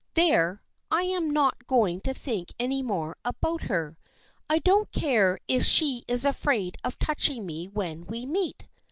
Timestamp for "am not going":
1.03-2.01